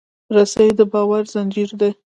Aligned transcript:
رسۍ 0.35 0.67
د 0.77 0.79
باور 0.91 1.23
زنجیر 1.33 1.69
دی. 1.79 1.91